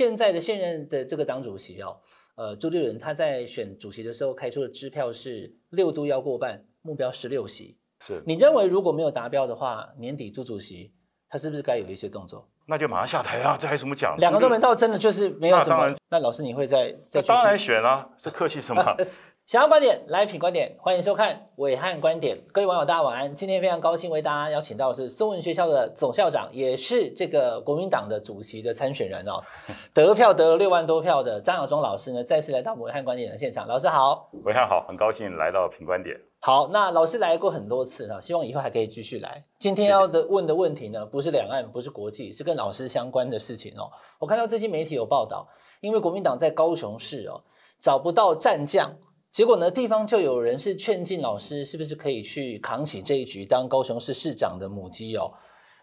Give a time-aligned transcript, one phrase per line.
[0.00, 1.98] 现在的现任的这个党主席哦，
[2.34, 7.76] 呃，朱立伦他在选主席的时候开出的支票是六都要过半，目标十六席。
[8.00, 10.94] 是你认为如果没有达标的话，年底朱主席
[11.28, 12.48] 他是不是该有一些动作？
[12.64, 13.58] 那就马上下台啊！
[13.60, 14.16] 这还有什么讲？
[14.16, 15.90] 两个都没到，真的就是没有什么。
[15.90, 18.82] 那，那老师你会再再当然选啊，这客气什么？
[19.50, 22.40] 想要观点来品观点，欢迎收看伟汉观点。
[22.52, 29.42] 各位网友大家晚安，今天非常高兴为大家邀请到的是松文学校的总校长，也是这个国民党的主席的参选人哦，
[29.92, 33.66] 得票得了六万多票的张亚中老师呢，再次来到伟汉观点的现场。
[33.66, 36.16] 老师好，伟汉好，很高兴来到品观点。
[36.38, 39.42] 好，那老师来过很多次了，希望以后还可以继续来。
[39.58, 43.90] 今天要的问的问题呢，不是两岸，不是国际，是跟老师相关的事情哦。
[44.20, 45.48] 我看到最近媒体有报道，
[45.80, 47.42] 因为国民党在高雄市哦
[47.80, 48.94] 找不到战将。
[49.30, 55.32] 结果呢，地方就有人是劝进老师，是不是可以去扛起这一局，当高雄市市长的母鸡哦？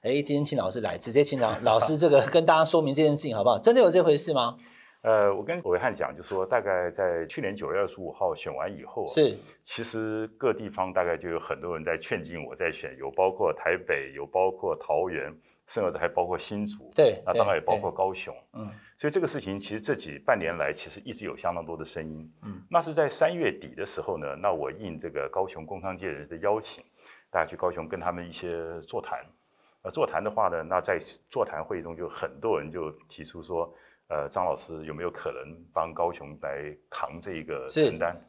[0.01, 3.57] 哎，今天请老师来，直接请老 老师这个跟大家说明这件事情好不好？
[3.57, 4.57] 真的有这回事吗？
[5.01, 15.33] 呃，我跟暐瀚讲，就说大概在去年九月二十五号选完以后，是其实各地方大概就有很多人在劝进我在选，有包括台北，有包括桃园，
[15.67, 18.67] 甚至还包括新竹，对，那当然也包括高雄，嗯。
[18.97, 22.33] 所以这个事情其实这几半年来，其实一直有相当多的声音。
[22.41, 26.83] 嗯，那是在三月底的时候呢，那我应这个高雄工商界人士的邀请，
[27.29, 29.23] 大家去高雄跟他们一些座谈。
[29.83, 33.71] 呃，座谈的话呢，那在座谈会中就很多人就提出说，
[34.07, 38.19] 呃，张老师有没有可能帮高雄来扛这一个承担？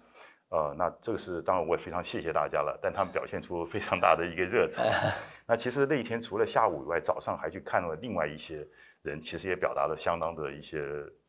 [0.50, 4.84] 呃，那这个是当然我也非常谢谢大家了，但他们表现出非常大的一个热忱。
[5.46, 8.66] 那其实那一天除了下午以外，早上还去看了另外一些。
[9.02, 10.82] 人其实也表达了相当的一些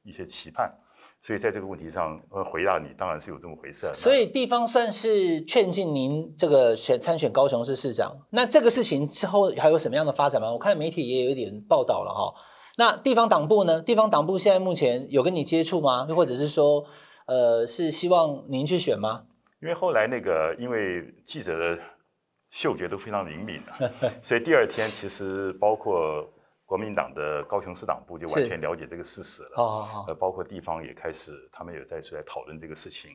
[0.04, 0.74] 一些期盼，
[1.22, 3.88] 所以在这个问题上，呃，回答你当然是有这么回事。
[3.94, 10.52] 所以地方算是劝进您这个选参选高雄市市长，那这个事情之后还有什么样的发展吗？
[10.52, 12.34] 我看媒体也有一点报道了哈。
[12.76, 13.84] 那地方党部呢？
[13.84, 16.08] 地方党部现在目前有跟你接触吗？
[16.10, 16.84] 又或者是说，
[17.30, 19.26] 呃，是希望您去选吗？
[19.62, 21.82] 因为后来那个，因为记者的
[22.50, 23.78] 嗅觉都非常灵敏啊，
[24.22, 26.28] 所以第二天其实包括。
[26.70, 33.10] 国民党的高雄市党部就完全了解这个事实了，呃，包括地方也开始，他们也在出来讨论这个事情。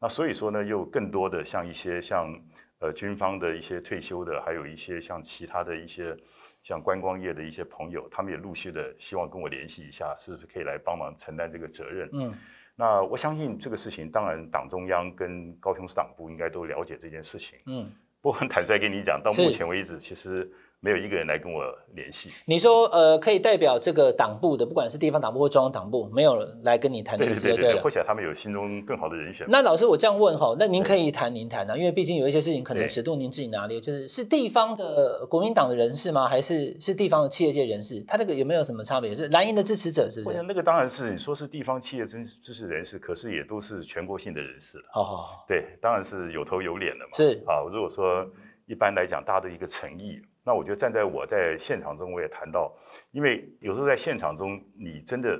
[0.00, 2.34] 那所以说呢，又更多的像一些像
[2.80, 6.16] 呃军方的一些退休的，还有一些像其他的一些
[6.64, 12.10] 像观光业的一些朋友，他们也陆续的希望跟我联系一下，是不是可以来帮忙承担这个责任？
[12.12, 12.34] 嗯，
[12.76, 17.58] 那我相信这个事情，当然党中央跟高雄市党部应该都了解这件事情。
[17.66, 20.52] 嗯，不过很坦率跟你讲，到目前为止，其实。
[20.86, 21.64] 没有一个人来跟我
[21.96, 22.30] 联系。
[22.44, 29.44] 你说，呃，可以代表这个党部的，不管是地方党部或中央党部，没有人来跟你谈这个事，对对对，或许他们有心中更好的人选。
[29.48, 36.28] 那老师，我这样问哈，那您可以谈，您谈啊，因为毕竟有一些事情可能尺度您自己拿捏，就是是地方的国民党的人士吗？
[36.28, 38.00] 还是是地方的企业界人士？
[38.06, 39.16] 他那个有没有什么差别？
[39.16, 40.40] 是蓝营的支持者是不是？
[40.42, 44.78] 那个当然是你说是地方企业支支持人士，可是也都是全国性的人士。
[44.92, 47.10] 好好好，对，当然是有头有脸的嘛。
[47.14, 48.24] 是啊，如果说
[48.66, 50.20] 一般来讲，大家的一个诚意。
[50.46, 52.72] 那我觉得站在我在现场中，我也谈到，
[53.10, 55.36] 因为有时候在现场中，你真的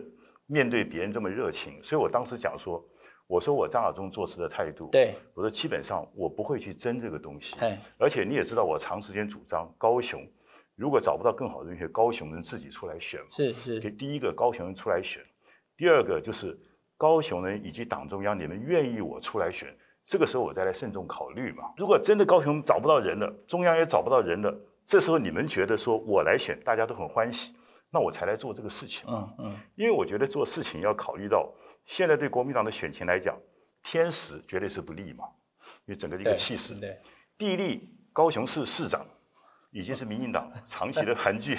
[0.47, 2.85] 面对别人这么热情，所以我当时讲说，
[3.29, 7.55] 我说我张亚中做事的态度，对，我说基本上我不会去争这个东西，
[7.99, 10.21] 而且你也知道我长时间主张高雄，
[10.75, 15.23] 如果找不到更好的人选，高雄人自己出来选，是是，第一个高雄人出来选，
[15.77, 16.59] 第二个就是
[16.97, 19.73] 高雄人以及党中央你们愿意我出来选，
[20.05, 21.73] 这个时候我再来慎重考虑嘛。
[21.77, 24.53] 如果真的高雄找不到人了，中央也找不到人了。
[24.87, 27.57] 这时候你们觉得说我来选，大家都很欢喜，
[27.91, 29.05] 那我才来做这个事情。
[29.09, 31.53] 嗯嗯，因为我觉得做事情要考虑到
[31.85, 33.37] 现在对国民党的选情来讲，
[33.83, 35.25] 天时绝对是不利嘛，
[35.87, 36.73] 因为整个一个气势。
[36.77, 36.97] 对，
[37.37, 39.05] 地利，高雄市市长
[39.73, 41.59] 已经是民进党长期的盘踞。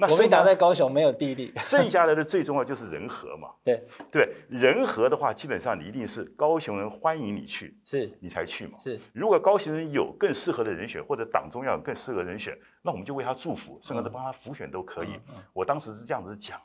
[0.00, 3.48] 那国民党在高雄没有地利， 剩下来的最重要就是人和嘛。
[3.64, 3.84] 对。
[4.12, 8.16] 对，人和的话，基本上你一定是高雄人欢迎你去，是。
[8.20, 8.78] 你才去嘛。
[8.78, 15.18] 是，如果高雄人有更适合的人选，或者党中央有更适合人选，那我们就为他祝福，甚至帮他辅选都可以。
[15.52, 16.60] 我当时是这样子讲，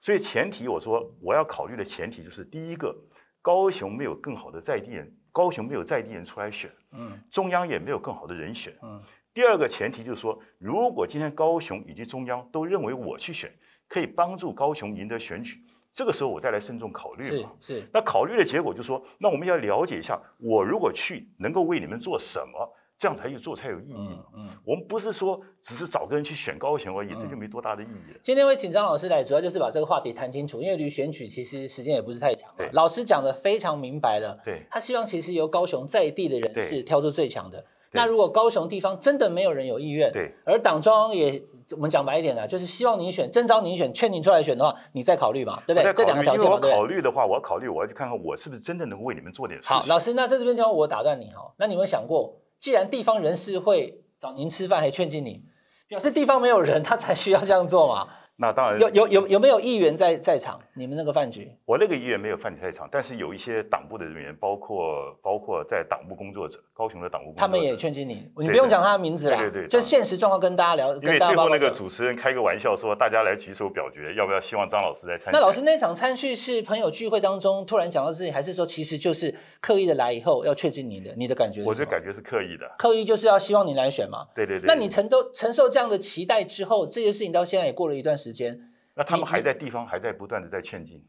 [0.00, 2.96] 所以前提我说我要考虑的前提就是第一个，
[3.42, 9.02] 高雄没有更好的在地人，高雄没有在地人出来选，嗯，中央也没有更好的人选，嗯。
[9.34, 13.52] 第二个前提就是说，如果今天高雄以及中央都认为我去选
[13.86, 15.58] 可以帮助高雄赢得选举，
[15.94, 17.52] 这个时候我再来慎重考虑嘛。
[17.60, 17.80] 是。
[17.80, 17.88] 是。
[17.92, 23.94] 那考虑的结果就是说，那我们要了解一下，我如果去能够为你们做什么，这样才有做才有意义。
[23.94, 24.24] 嗯。
[24.34, 28.18] 嗯，我们不是说只是找个人去选高雄而已，嗯、这就没多大的意义了。
[28.20, 32.52] 今天会请张老师来，主要就是把这个话题谈清楚，因为离选举其实时间也不是太长。
[32.58, 32.68] 了。
[32.72, 34.40] 老师讲的非常明白了。
[34.44, 34.62] 对。
[34.68, 37.64] 他希望其实由高雄在地的人士挑出最强的。
[37.92, 41.42] 那如果高雄地方真的没有人有意愿，对，而党中央也，
[41.72, 45.92] 我们讲白一点呢，就是希望你选，征召你选，劝你出来选的话，你再考虑嘛，对不对？
[45.94, 46.70] 这两个条件嘛，对。
[46.70, 49.68] 考虑的话，我要考虑，我要去看看我是不是真的能够为你们做点事。
[49.68, 55.42] 好，老师，那在这边地方我打断你哈，那你有没有想过，既然地方人士会找您吃饭，还劝进你，
[55.88, 58.08] 表示地方没有人，他才需要这样做嘛？
[58.40, 60.60] 那当然有有有有没有议员在在场？
[60.78, 61.50] 你们那个饭局？
[61.64, 70.94] 我那个医院没有饭局太长，但是有一些党部的人员，包括包括在党部工作者，高雄的党部工作者，他们也劝进你，你不用讲他的名字了，对对对，就现实状况跟大家聊。
[70.94, 75.30] 因为最后那个主持人开个玩笑说，大家来举手表决，要不要希望张老师来参与？
[75.32, 81.12] 那老师那场参叙是朋友聚会当中突然讲到事情，还是说其实就是刻意的来以后要劝进你的？
[81.16, 81.68] 你的感觉是？
[81.68, 84.26] 我这感觉是刻意的，刻意就是要希望你来选嘛。
[84.34, 84.66] 对对对。
[84.66, 88.60] 那你承都承受这样的期待之后，这些事情到现在也过了一段时间。
[88.98, 91.00] 那他们还在地方还在不断的在劝进，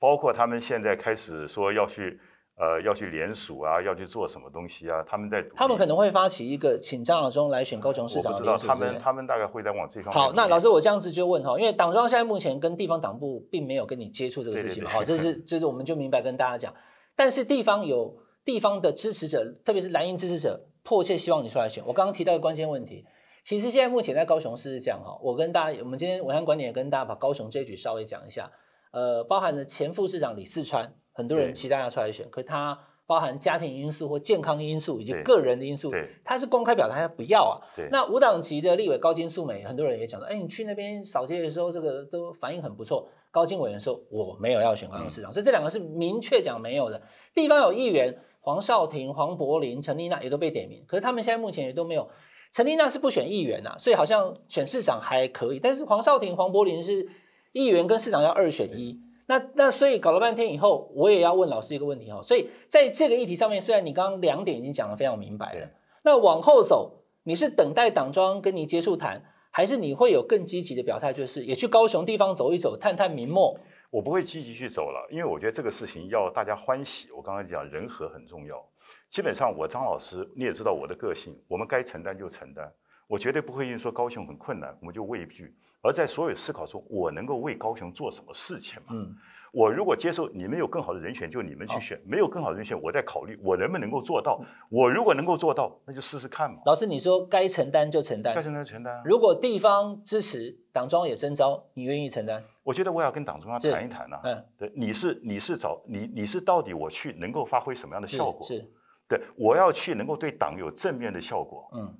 [0.00, 2.18] 包括他们现在开始说要去，
[2.56, 5.04] 呃，要去联署啊，要去做什么东西啊？
[5.06, 8.32] 他们在他们可能会发起一个请张亚中来选高雄市长。
[8.32, 10.20] 我不知道他们他们大概会在往这方面。
[10.20, 16.74] 好，那老师我这样子就问哈，因为党中央现在目前跟地方党部并没有跟你接触这个事情嘛，好，这是这是我们就明白跟大家讲，
[17.14, 21.84] 但是地方有地方的支持者，特别是蓝营支持者，迫切希望你出来选。
[21.86, 23.06] 我刚刚提到的关键问题。
[23.44, 28.50] 其实现在目前在高雄市是这样哈，我跟大家，我们今天暐瀚观点也跟大家把高雄这一局稍微讲一下，
[28.92, 35.90] 呃，包含了前副市长李四川，很多人期待他出来选，可是他包含家庭因素或健康因素以及个人的因素，
[36.24, 37.58] 他是公开表态他不要啊。
[37.90, 43.08] 那无党籍的立委高金素梅，很多人也讲说，哎，你去那边扫街的时候，这个都反应很不错。
[43.32, 47.02] 高金委员说我没有要选高雄市长，嗯、所以这两个是明确讲没有的。
[47.34, 52.08] 地方有议员黄少廷、黄柏林、陈丽娜也都被点名，可是他们现在目前也都没有。
[52.52, 55.58] 陈丽娜是不选议员呐，所以好像选市长还可以。
[55.58, 57.08] 但是黄少廷、黄柏林是
[57.52, 62.20] 议员跟市长要二选一，那那所以搞了半天以后，我也要问老师一个问题哈。
[62.20, 65.70] 所以在这个议题上面，虽然你刚刚两点已经讲得非常明白了，
[66.04, 73.58] 那往后走，你是等待党庄跟你接触谈，还是你会有更积极的表态，就是也去高雄地方走一走，探探民末？
[73.90, 77.10] 我不会积极去走了，因为我觉得这个事情要大家欢喜。
[77.12, 78.62] 我刚刚讲人和很重要。
[79.10, 82.72] 基本上，我张老师你也知道我的个性，我们该承担就承担，
[83.06, 85.54] 我绝对不会因为说高雄很困难，我们就畏惧。
[85.82, 88.90] 而在所有思考中，我能够为高雄做什么事情嘛？
[88.90, 89.12] 嗯，
[89.52, 94.40] 我如果接受你们有更好的人选，就你们去选；没有更好的人选，我再考虑我能不能够做到。
[94.70, 96.60] 我如果能够做到，那就试试看嘛。
[96.66, 99.02] 老师，你说该承担就承担，该承担就承担。
[99.04, 102.40] 如果地方支持，党中央也征召，你愿意承担？
[102.62, 104.20] 我觉得我要跟党中央谈一谈呐。
[104.22, 108.46] 嗯，对，你是你是找你你是到底我去能够发挥什么样的效果？
[108.46, 108.64] 是。
[109.12, 111.94] 对，我要去能够对党有正面的效果，嗯，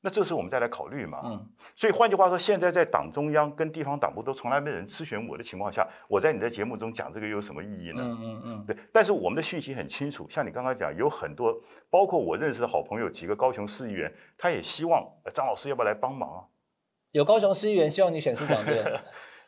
[0.00, 8.02] 那这时候我们再来考虑嘛，嗯，所以换句话说，现在在党中央跟地方党部都从来没人咨询我的情况下，我在你的节目中讲这个有什么意义呢？
[8.04, 11.52] 嗯嗯嗯，对，但是我们的讯息很清楚，像你刚刚讲，有很多，
[11.90, 15.04] 包括我认识的好朋友几个高雄市议员，他也希望
[15.34, 16.40] 张老师要不要来帮忙啊？
[17.10, 18.84] 有高雄市议员希望你选市长对。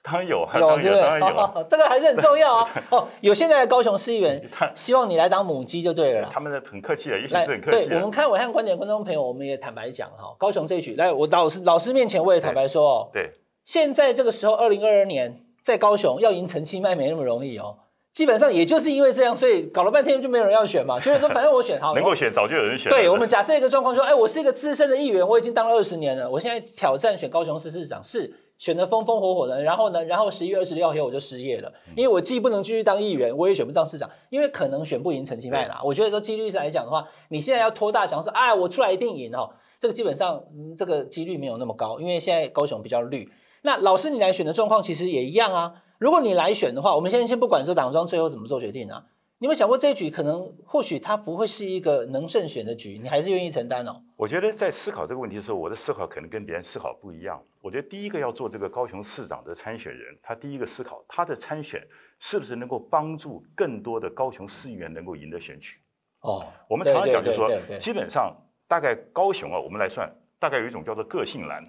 [0.04, 1.00] 当然有，有是不是？
[1.00, 2.70] 当然有，哦，这个还是很重要啊。
[2.92, 4.38] 哦，有现在的高雄市议员，
[4.74, 6.28] 希望你来当母鸡就对了。
[6.30, 7.88] 他们的很客气的，也许是很客气。
[7.88, 13.32] 对，我们看伟汉观点观众朋友，我们也坦白讲哈，高雄这一局，来我老师老师面前我也坦白说哦，对，
[13.64, 17.78] 现在这个时候，二零二二年在高雄要赢陈其迈没那么容易哦。
[18.12, 21.00] 基本上也就是因为这样，所以搞了半天就没有人要选嘛。
[21.00, 22.92] 就是说，反正我选好， 能够选早就有人选。
[22.92, 28.32] 对，我们假设一个状况说，哎，我是一个资深的议员，我已经当了二十年了，我现在挑战选高雄市市长是。
[28.64, 35.82] 选得风风火火的，然后呢，然后十一月二十六号以后我就失业了，因为我既不能继续当议员，我也选不上市长，因为可能选不赢陈其迈啦。
[35.84, 43.30] 我觉得说几率上来讲的话，你现在要拖大奖说，哎，我出来一定赢哦，这个基本上、嗯、这个几率没有那么高，因为现在高雄比较绿。
[43.60, 45.74] 那老师你来选的状况其实也一样啊。
[45.98, 49.04] 如果你来选的话，我们现在先不管说党中央最后怎么做决定啊。
[49.44, 54.00] 你有没有想过这一局可能或许它不会是一个能胜选的局，你还是愿意承担哦？
[54.16, 57.38] 我觉得在思考这个问题的时候，我的思考可能跟别人思考不一样。
[57.60, 61.86] 我觉得第一个要做这个高雄市长的参选人，他第一个思考他的参选
[62.18, 65.76] 是不是能够帮助更多的高雄市议员能够赢得选举。
[66.20, 68.34] 哦，我们常常讲就是说，基本上
[68.66, 71.62] 大概高雄啊，我们来算，大概有一种叫做个性蓝。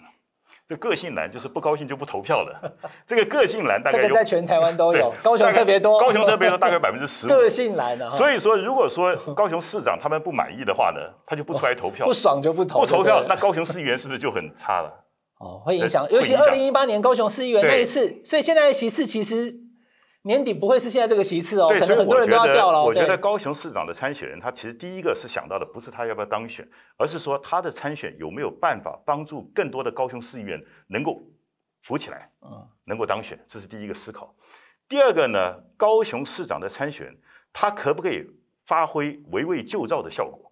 [0.68, 2.74] 这个性蓝就是不高兴就不投票的，
[3.06, 7.30] 这个个性蓝大概这个在全台湾都有，高雄特别多，高雄特别多，大概百分之十五。
[7.30, 14.92] 个性蓝的，所以说如果说高雄市长他们不满意的话呢，他就不出来投票，不爽就不投，不投票，那高雄市议员是不是就很差了？
[15.40, 19.65] 哦，会影响，尤其二零一八年高雄市议员那一次，所以现在的席次其实。
[20.26, 22.84] 年底不会是现在这个席次哦，可能很多人都要掉了。
[22.84, 26.68] 我觉得高雄市长的参选人，他其实第一个是想到的不是他要不要当选，
[26.98, 31.22] 而是说他的参选有没有办法帮助更多的高雄市议员能够
[31.84, 34.36] 扶起来，嗯，能够当选，这是第一个思考。
[34.90, 37.16] 第二个呢，高雄市长的参选，
[37.54, 38.26] 他可不可以
[38.66, 40.45] 发挥围魏救赵的效果？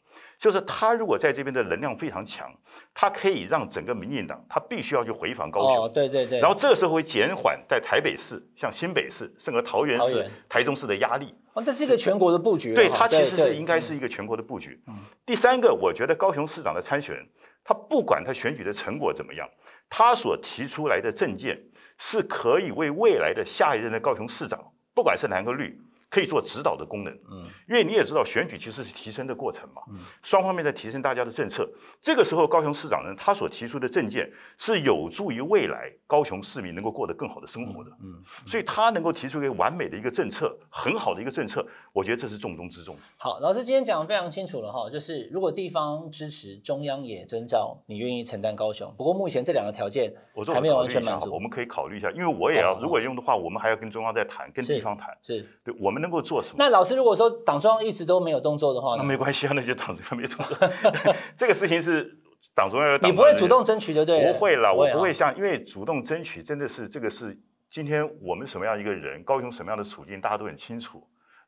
[0.44, 2.54] 就是他如果在这边的能量非常强，
[2.94, 5.86] 他可以让整个民进党他必须要去回防高雄。
[5.86, 6.42] 哦，对对对。
[6.42, 11.34] 然后这个时候会减缓在台北市、像新北市、甚至桃园市、台中市的压力。
[11.54, 12.74] 哦，这是一个全国的布局。
[12.74, 14.78] 对，它其实是应该是一个全国的布局。
[14.88, 14.94] 嗯。
[15.26, 17.26] 第三个，我觉得高雄市长的参选人，
[17.64, 19.50] 他不管他选举的成果怎么样，
[19.90, 21.58] 他所提出来的政见
[21.98, 24.60] 是可以为未来的下一任的高雄市长，
[24.94, 25.80] 不管是蓝和绿。
[26.14, 31.68] 可以做指导的功能，嗯，因为你也知道选举其实是提升的过程嘛，嗯，双方面在提升大家的政策。
[32.00, 42.96] 这个时候，高雄市长呢，他所提出的政见是有助于未来高雄市民能够过得更好的生活的，嗯，所以他能够提出一个完美的一个政策，很好的一个政策，我觉得这是重中之重。
[43.18, 48.94] 好，老师今天讲的非常清楚了哈，就是如果地方支持，中央也征召，你愿意承担高雄。
[48.96, 55.42] 不过目前这两个条件我还没有完全满足，我们可以考虑一下，因为我也要如果用的话，我们还要跟中央再谈，跟地方谈，是。
[55.64, 56.03] 对我们。
[56.04, 56.56] 能够做什么？
[56.60, 60.70] 那老师如果说党中央一直都没有动作的话，那没关系啊， 那就党中央没动作。
[61.36, 62.16] 这个事情是
[62.54, 64.34] 党中央，你不会主动争取就，对了？
[64.34, 67.36] 不会了，我不会像，因为主动争取真的是这个是
[67.72, 71.02] 今天我们什么样一个人，高雄什么样的处境，大家都很清楚。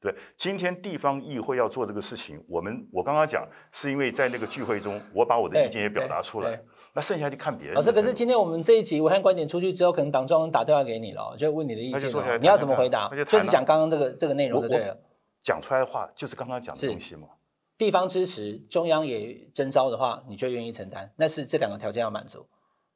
[0.05, 6.61] 对，今天地方议会要做这个事情，我们我刚刚讲是因为在那个聚会中，我把我的意见也表达出来。
[6.93, 7.73] 那剩下就看别人。
[7.73, 13.09] 老师，可是今天我们这一集武汉观点出去之后，可能党中央打电话给你了，就问你的意见，你要怎么回答？
[13.25, 14.95] 就是讲刚刚这个这个内容就对了。
[15.41, 17.27] 讲出来的话就是刚刚讲的东西嘛。
[17.75, 21.11] 地方支持，中央也征召的话，你就愿意承担？
[21.17, 22.45] 那是这两个条件要满足。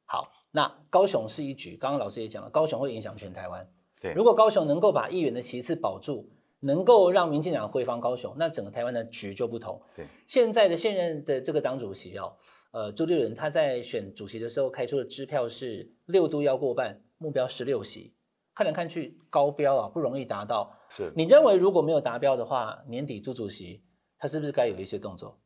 [0.06, 3.68] 好，那高雄是一局，刚刚老师也讲了，高雄会影响全台湾。
[4.00, 9.82] 对，如果高雄能够把议员的席次保住，能够让民进党回防高雄，那整个台湾的局就不同。
[9.96, 12.36] 对，现在的现任的这个党主席哦，
[12.72, 18.14] 呃，朱立伦他在选主席的时候开出的支票是六都要过半，目标十六席。
[18.54, 20.70] 看来看去高标啊，不容易达到。
[20.90, 23.82] 是你认为如果没有达标的话，年底朱主席
[24.18, 25.38] 他是不是该有一些动作？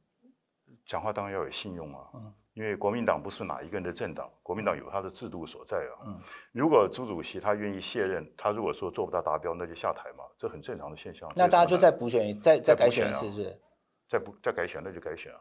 [0.84, 2.10] 讲话当然要有信用啊。
[2.14, 2.32] 嗯。
[2.54, 6.06] 因为国民党不是哪一个人的政党，国民党有他的制度所在啊。
[6.06, 6.20] 嗯。
[6.52, 11.30] 如果朱主席他愿意卸任，他如果说做不到达标，那就下台嘛，这很正常的现象。
[11.36, 13.60] 那大家就再补选，再再改选一次，是不是？
[14.08, 15.38] 再补再改选，那就改选啊。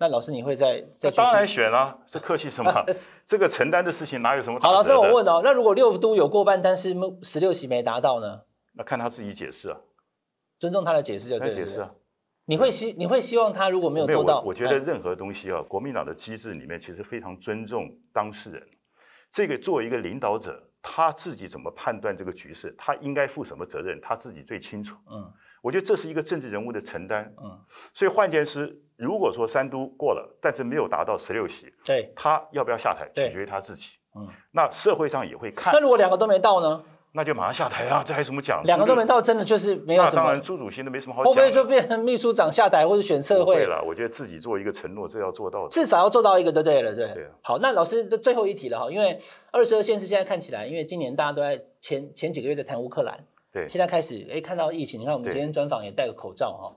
[0.00, 1.10] 那老师你会再再？
[1.10, 2.72] 当然选啊，这客气什么？
[3.26, 4.60] 这个承担的事情哪有什么？
[4.60, 8.42] 好，老师我问哦，那如果六都有过半，但是十六席没达到呢？
[8.74, 9.80] 那看他自己解释啊，
[10.60, 11.54] 尊重他的解释就对了。
[11.54, 11.92] 解释啊，
[12.44, 14.40] 你会希你会希望他如果没有做到？
[14.40, 18.62] 我，我觉得任何东西啊，国民党的机制里面其实非常尊重当事人。
[19.32, 24.96] 这个作为一个领导者，他自己怎么判断这个局势，他应该负什么责任，他自己最清楚。
[25.10, 25.32] 嗯。
[25.60, 27.60] 我觉得这是一个政治人物的承担，嗯，
[27.92, 35.72] 所以换言之，如果说三都过了，但是没有达到十六席，对，他要不要下台，取决于他自己，嗯，那社会上也会看。
[35.72, 36.84] 那如果两个都没到呢？
[37.18, 38.62] 那就马上下台啊，这还有什么讲？
[38.62, 40.22] 两个都没到，真的就是没有什么。
[40.22, 41.34] 那当然，朱主席都没什么好讲。
[41.34, 43.56] 会不会就变成秘书长下台或者选策会？
[43.56, 47.12] 对了，我觉得自己做一个承诺，这要做到的，至少要做到一个，对对了，对。
[47.12, 47.30] 对啊。
[47.42, 49.20] 好，那老师的最后一题了哈，因为
[49.50, 53.18] 二十二县市现在看起来，因为今年大家都在前前几个月在谈乌克兰。
[53.52, 56.76] 对，现在开始，哎，看到疫情，你看我们今天专访也戴个口罩哈。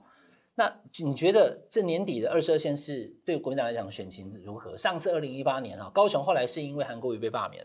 [0.56, 0.70] 那
[1.04, 4.76] 你觉得这年底的二十二县市对国民党来讲选情如何？
[4.76, 7.64] 上次二零一八年哈，高雄后来是因为韩国瑜被罢免，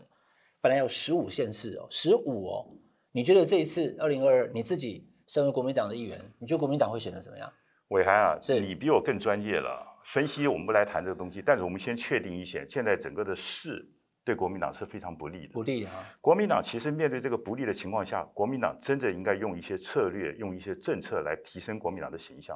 [0.60, 2.66] 本来有十五县市哦，十五哦。
[3.12, 7.52] 你觉得这一次二零二二，你自己身为国民党的议员，你觉得国民党会选择怎么样？
[7.88, 13.88] 伟涵啊，是你比我更专业了，分析我们不来谈这个东西，但是我们先确定一些，现在整个的市。
[14.24, 16.04] 对国民党是非常不利的，不利啊！
[16.20, 22.54] 国民党其实面对这个不利的情况下，国民党真的应该用一些策略，用一些政策来提升国民党的形象。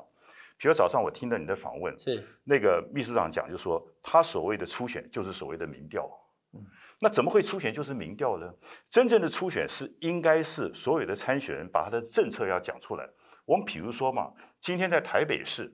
[0.58, 6.06] 比如早上我听了你的访问，是那个秘书长讲，就说他所谓的初选就是所谓的民调。
[6.54, 6.64] 嗯，
[7.00, 8.52] 那怎么会初选就是民调呢？
[8.90, 13.08] 真正的初选是应该是所有的参选人把他的政策要讲出来。
[13.44, 14.30] 我们比如说嘛，
[14.60, 15.72] 今天在台北市。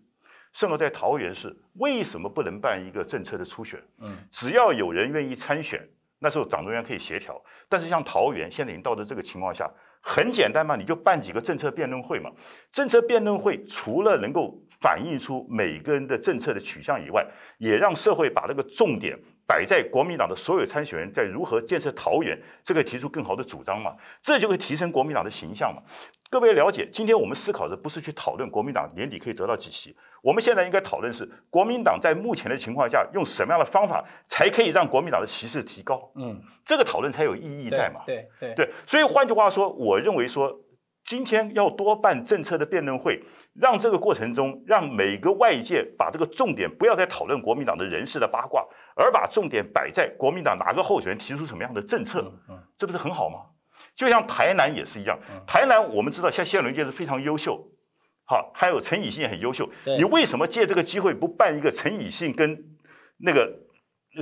[0.54, 3.78] 甚至在桃园市，为什么不能办一个政策的初选？
[3.98, 5.86] 嗯，只要有人愿意参选，
[6.20, 7.40] 那时候党中央可以协调。
[7.68, 9.70] 但是像桃园现在已经到了这个情况下，
[10.00, 12.30] 很简单嘛，你就办几个政策辩论会嘛。
[12.72, 17.24] 政策辩论会除了能够反映出每个人的政策的取向以外，
[17.58, 19.16] 也让社会把那个重点
[19.48, 25.82] 摆在国民党的所有参选人在如何建设桃园，这个提出更好的主张嘛，这就会提升国民党的形象嘛。
[26.28, 36.12] 各位了解，今天我们思考的不是去讨论国民党年底可以得到几席，我们现在应该讨论是国民党在目前的情况下用什么样的方法才可以让国民党的席次提高？
[36.16, 38.02] 嗯，这个讨论才有意义在嘛？
[38.04, 40.54] 对对对，对，所以换句话说，我认为说
[41.08, 43.18] 今天要多办政策的辩论会，
[43.54, 48.62] 让这个过程中让每个外界把这个重点不要再讨论国民党的人事的八卦，
[48.94, 53.38] 而把重点摆在国民党哪个候选人提出什么样的政策，嗯，这不是很好吗？
[53.96, 57.58] 就像台南也是一样，台南我们知道，像谢龙介是非常优秀，
[58.26, 62.54] 好，还有陈以信也很优秀，你为什么借这个机会不办一个陈以信跟
[63.16, 63.50] 那个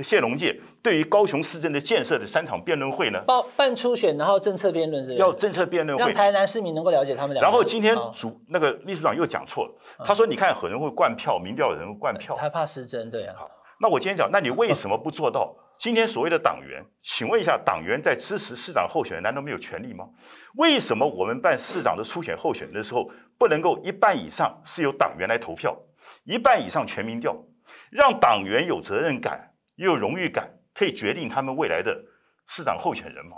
[0.01, 3.21] 谢龙介对于高雄市政的建设的三场辩论会呢？
[3.27, 5.15] 办办初选，然后政策辩论是？
[5.15, 7.41] 要政策辩论会，让台南市民能够了解他们两个。
[7.41, 9.73] 然后今天主、哦、那个秘书长又讲错了，
[10.05, 13.49] 他说：“你看，可能会灌票，民调有人会灌票，他怕失真，对啊。”好，
[13.79, 15.55] 那我今天讲，那你为什么不做到？
[15.79, 20.05] 今天所谓的党员，请问一下，党员在支持市长候选人，难道没有权利吗？
[20.55, 25.77] 为什么我们办市长的初选候选人的时候，不能够一半以上是由党员来投票，
[26.23, 27.35] 一半以上全民调，
[27.91, 31.97] 让党员有责任感，又有荣誉感，可以决定他们未来的
[32.45, 33.37] 市长候选人嘛？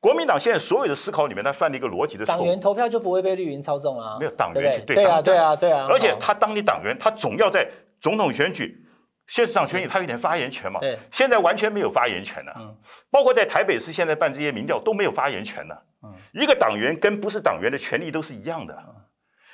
[0.00, 2.38] 国民党现在所有的思考里面，他犯了一个逻辑的错误。
[2.38, 4.18] 党员投票就不会被绿营操纵啊？
[4.18, 5.86] 没有党员去对，对，对，啊，对啊，对啊。
[5.88, 7.66] 而且他当你党员，他总要在
[8.00, 8.80] 总统选举。
[9.26, 10.78] 县市长选举他有点发言权嘛？
[10.80, 12.52] 对，现在完全没有发言权了。
[12.58, 12.76] 嗯，
[13.10, 15.82] 包括在台北市现在办这些民调都没有发言权了。
[16.02, 18.74] 嗯，一个党员跟不是党员的权利都是一样的。
[18.86, 18.94] 嗯，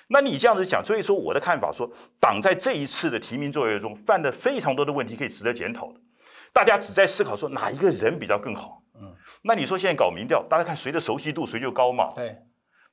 [0.09, 6.01] 那你这样子讲，所以说我的看法说，党在这一次的提名作业中犯的非常多的问题，可以值得检讨的。
[6.53, 8.83] 大家只在思考说哪一个人比较更好。
[9.01, 12.09] 嗯，那你说现在搞民调，大家看谁的熟悉度谁就高嘛？
[12.15, 12.37] 对。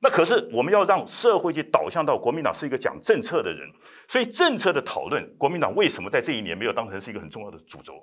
[0.00, 3.68] 那可是我们要让社会去导向到国民党是一个讲政策的人，
[4.06, 7.94] 所以政策的讨论，国民党为什么在这一年没有当成是一个很重要的主轴？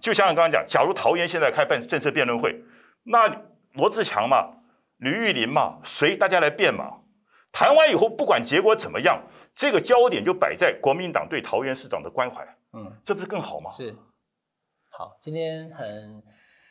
[0.00, 2.60] 就像我刚刚讲，假如桃园现在开办政策辩论会，
[3.04, 3.32] 那
[3.74, 4.48] 罗志强嘛、
[4.96, 6.94] 吕玉林嘛，谁大家来辩嘛？
[7.52, 9.22] 谈完以后，不管结果怎么样，
[9.54, 13.70] 这个焦点就摆在国民党对桃园市长的关怀，嗯，这不是更好吗？
[13.70, 13.94] 是，
[14.98, 16.20] 好，今天很。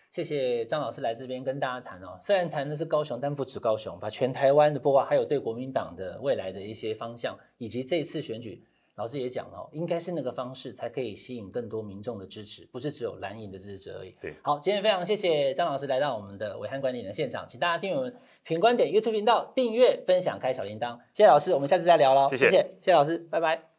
[0.09, 2.17] 谢谢张老师来这边跟大家谈哦。
[2.21, 8.63] 虽然谈的是高雄，但不止高雄，把全台湾的播报，还有对国民党的未来的一些方向，以及这次选举，
[8.95, 14.13] 老师也讲了哦，应该是那个方式才可以吸引更多民众的支持，不是只有蓝营的支持而已。
[14.19, 20.97] 对，好，今天非常谢谢张老师来到我们的伟汉观点的现场，请大家订阅我们品观点 YouTube 频道，订阅、分享、开小铃铛。
[21.13, 22.29] 谢谢老师，我们下次再聊喽。
[22.31, 23.76] 谢谢，谢谢，谢谢老师，拜拜。